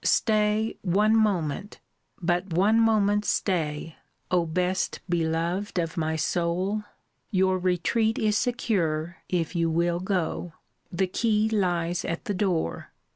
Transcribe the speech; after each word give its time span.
Stay, 0.03 0.75
one 0.81 1.15
moment 1.15 1.79
but 2.19 2.51
one 2.53 2.79
moment 2.79 3.23
stay, 3.23 3.95
O 4.31 4.47
best 4.47 4.99
beloved 5.07 5.77
of 5.77 5.95
my 5.95 6.15
soul! 6.15 6.83
Your 7.29 7.59
retreat 7.59 8.17
is 8.17 8.35
secure, 8.35 9.17
if 9.29 9.55
you 9.55 9.69
will 9.69 9.99
go: 9.99 10.53
the 10.91 11.05
key 11.05 11.47
lies 11.49 12.03
at 12.03 12.25
the 12.25 12.33
door. 12.33 12.89